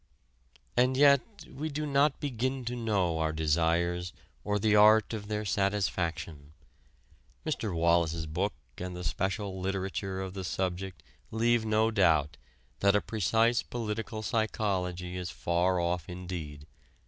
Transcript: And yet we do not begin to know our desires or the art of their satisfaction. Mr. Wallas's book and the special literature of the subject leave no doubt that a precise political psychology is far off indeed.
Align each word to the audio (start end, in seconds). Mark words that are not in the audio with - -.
And 0.75 0.97
yet 0.97 1.21
we 1.47 1.69
do 1.69 1.85
not 1.85 2.19
begin 2.19 2.65
to 2.65 2.75
know 2.75 3.19
our 3.19 3.31
desires 3.31 4.13
or 4.43 4.57
the 4.57 4.75
art 4.75 5.13
of 5.13 5.27
their 5.27 5.45
satisfaction. 5.45 6.53
Mr. 7.45 7.75
Wallas's 7.75 8.25
book 8.25 8.53
and 8.79 8.95
the 8.95 9.03
special 9.03 9.59
literature 9.59 10.19
of 10.19 10.33
the 10.33 10.43
subject 10.43 11.03
leave 11.29 11.65
no 11.65 11.91
doubt 11.91 12.37
that 12.79 12.95
a 12.95 12.99
precise 13.01 13.61
political 13.61 14.23
psychology 14.23 15.17
is 15.17 15.29
far 15.29 15.79
off 15.79 16.09
indeed. 16.09 16.65